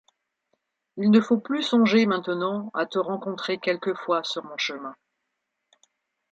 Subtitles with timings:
[0.97, 4.95] Il ne faut plus songer maintenant à te rencontrer quelquefois sur mon chemin.